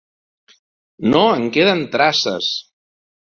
[1.11, 2.49] No en queden traces.